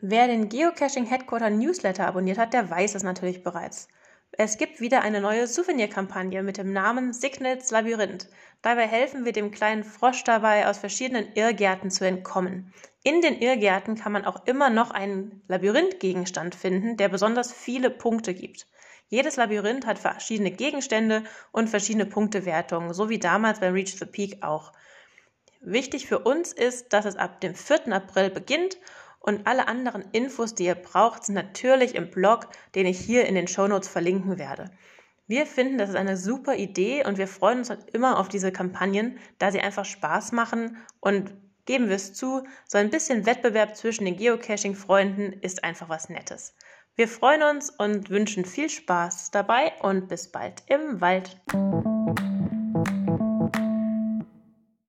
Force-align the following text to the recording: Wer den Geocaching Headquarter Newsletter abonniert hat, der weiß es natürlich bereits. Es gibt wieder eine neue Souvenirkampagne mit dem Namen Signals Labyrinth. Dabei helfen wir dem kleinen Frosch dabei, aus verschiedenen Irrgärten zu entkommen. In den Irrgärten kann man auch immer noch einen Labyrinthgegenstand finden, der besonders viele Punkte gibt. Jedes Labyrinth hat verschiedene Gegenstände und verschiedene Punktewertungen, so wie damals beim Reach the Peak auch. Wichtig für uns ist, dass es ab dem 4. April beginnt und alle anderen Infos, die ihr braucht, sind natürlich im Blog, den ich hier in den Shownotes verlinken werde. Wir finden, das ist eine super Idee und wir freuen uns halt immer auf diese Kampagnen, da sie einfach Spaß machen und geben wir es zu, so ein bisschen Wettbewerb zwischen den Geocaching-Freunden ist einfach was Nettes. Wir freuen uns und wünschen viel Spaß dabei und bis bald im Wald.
Wer 0.00 0.26
den 0.26 0.48
Geocaching 0.48 1.04
Headquarter 1.04 1.50
Newsletter 1.50 2.06
abonniert 2.06 2.38
hat, 2.38 2.54
der 2.54 2.70
weiß 2.70 2.94
es 2.94 3.02
natürlich 3.02 3.42
bereits. 3.42 3.88
Es 4.32 4.56
gibt 4.56 4.80
wieder 4.80 5.02
eine 5.02 5.20
neue 5.20 5.46
Souvenirkampagne 5.46 6.42
mit 6.42 6.56
dem 6.56 6.72
Namen 6.72 7.12
Signals 7.12 7.70
Labyrinth. 7.70 8.28
Dabei 8.62 8.86
helfen 8.86 9.26
wir 9.26 9.32
dem 9.32 9.50
kleinen 9.50 9.84
Frosch 9.84 10.24
dabei, 10.24 10.66
aus 10.66 10.78
verschiedenen 10.78 11.34
Irrgärten 11.34 11.90
zu 11.90 12.06
entkommen. 12.06 12.72
In 13.02 13.20
den 13.20 13.38
Irrgärten 13.38 13.96
kann 13.96 14.12
man 14.12 14.24
auch 14.24 14.46
immer 14.46 14.70
noch 14.70 14.90
einen 14.90 15.42
Labyrinthgegenstand 15.46 16.54
finden, 16.54 16.96
der 16.96 17.10
besonders 17.10 17.52
viele 17.52 17.90
Punkte 17.90 18.32
gibt. 18.32 18.66
Jedes 19.08 19.36
Labyrinth 19.36 19.84
hat 19.84 19.98
verschiedene 19.98 20.52
Gegenstände 20.52 21.24
und 21.52 21.68
verschiedene 21.68 22.06
Punktewertungen, 22.06 22.94
so 22.94 23.10
wie 23.10 23.18
damals 23.18 23.60
beim 23.60 23.74
Reach 23.74 23.98
the 23.98 24.06
Peak 24.06 24.42
auch. 24.42 24.72
Wichtig 25.60 26.06
für 26.06 26.20
uns 26.20 26.52
ist, 26.52 26.92
dass 26.92 27.04
es 27.04 27.16
ab 27.16 27.40
dem 27.40 27.54
4. 27.54 27.92
April 27.92 28.30
beginnt 28.30 28.78
und 29.20 29.46
alle 29.46 29.68
anderen 29.68 30.04
Infos, 30.12 30.54
die 30.54 30.64
ihr 30.64 30.74
braucht, 30.74 31.24
sind 31.24 31.34
natürlich 31.34 31.94
im 31.94 32.10
Blog, 32.10 32.48
den 32.74 32.86
ich 32.86 32.98
hier 32.98 33.26
in 33.26 33.34
den 33.34 33.48
Shownotes 33.48 33.88
verlinken 33.88 34.38
werde. 34.38 34.70
Wir 35.26 35.44
finden, 35.44 35.76
das 35.76 35.90
ist 35.90 35.96
eine 35.96 36.16
super 36.16 36.54
Idee 36.54 37.04
und 37.04 37.18
wir 37.18 37.28
freuen 37.28 37.58
uns 37.58 37.70
halt 37.70 37.90
immer 37.92 38.18
auf 38.18 38.28
diese 38.28 38.52
Kampagnen, 38.52 39.18
da 39.38 39.52
sie 39.52 39.60
einfach 39.60 39.84
Spaß 39.84 40.32
machen 40.32 40.78
und 41.00 41.34
geben 41.66 41.88
wir 41.88 41.96
es 41.96 42.14
zu, 42.14 42.44
so 42.66 42.78
ein 42.78 42.88
bisschen 42.88 43.26
Wettbewerb 43.26 43.76
zwischen 43.76 44.06
den 44.06 44.16
Geocaching-Freunden 44.16 45.34
ist 45.42 45.64
einfach 45.64 45.90
was 45.90 46.08
Nettes. 46.08 46.54
Wir 46.94 47.08
freuen 47.08 47.42
uns 47.42 47.68
und 47.68 48.08
wünschen 48.08 48.46
viel 48.46 48.70
Spaß 48.70 49.30
dabei 49.30 49.72
und 49.82 50.08
bis 50.08 50.32
bald 50.32 50.62
im 50.66 51.02
Wald. 51.02 51.36